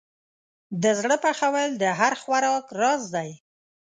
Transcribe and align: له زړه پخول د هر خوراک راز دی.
له 0.81 0.91
زړه 0.99 1.15
پخول 1.23 1.69
د 1.81 1.83
هر 1.99 2.13
خوراک 2.21 2.65
راز 2.79 3.03
دی. 3.15 3.29